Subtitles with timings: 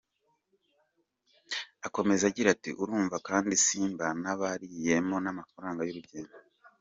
[1.87, 6.35] Akomeza agira ati “Urumva kandi simba nabariyemo n’amafaranga y’urugendo.